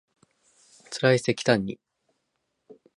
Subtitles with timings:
[0.89, 1.79] つらいせきたんに